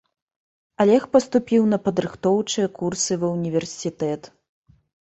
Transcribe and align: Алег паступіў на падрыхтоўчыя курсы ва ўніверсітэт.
Алег 0.85 1.05
паступіў 1.17 1.69
на 1.75 1.79
падрыхтоўчыя 1.89 2.67
курсы 2.83 3.13
ва 3.21 3.27
ўніверсітэт. 3.37 4.21